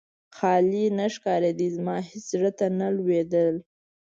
[0.37, 3.45] خالي نه ښکارېده، زما هېڅ زړه ته نه لوېده.